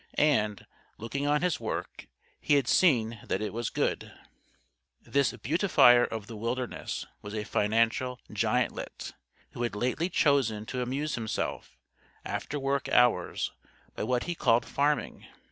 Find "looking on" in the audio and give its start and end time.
0.97-1.43